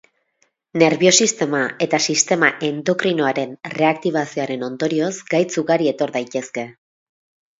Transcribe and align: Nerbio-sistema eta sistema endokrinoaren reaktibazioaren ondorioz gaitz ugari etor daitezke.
Nerbio-sistema 0.81 1.59
eta 1.85 1.99
sistema 2.13 2.49
endokrinoaren 2.69 3.53
reaktibazioaren 3.75 4.65
ondorioz 4.69 5.13
gaitz 5.35 5.51
ugari 5.65 5.91
etor 5.95 6.17
daitezke. 6.19 6.67